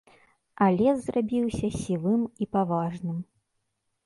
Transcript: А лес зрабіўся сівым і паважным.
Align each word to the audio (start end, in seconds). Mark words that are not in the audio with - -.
А 0.63 0.69
лес 0.79 0.97
зрабіўся 1.03 1.69
сівым 1.81 2.21
і 2.45 2.49
паважным. 2.59 3.17